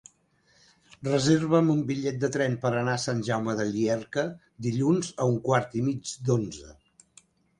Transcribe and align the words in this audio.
Reserva'm 1.07 1.67
un 1.73 1.81
bitllet 1.89 2.15
de 2.23 2.29
tren 2.35 2.55
per 2.63 2.71
anar 2.79 2.95
a 2.99 3.03
Sant 3.03 3.21
Jaume 3.29 3.55
de 3.61 3.67
Llierca 3.75 4.23
dilluns 4.69 5.11
a 5.25 5.27
un 5.35 5.39
quart 5.47 5.77
i 5.83 5.87
mig 5.91 6.15
d'onze. 6.31 6.73